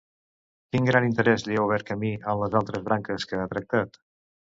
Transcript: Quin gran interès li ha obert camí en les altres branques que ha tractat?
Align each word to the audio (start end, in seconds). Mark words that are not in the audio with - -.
Quin 0.69 0.85
gran 0.87 1.03
interès 1.09 1.45
li 1.49 1.59
ha 1.59 1.65
obert 1.65 1.87
camí 1.89 2.11
en 2.33 2.41
les 2.45 2.57
altres 2.61 2.87
branques 2.89 3.27
que 3.33 3.39
ha 3.43 3.49
tractat? 3.53 4.01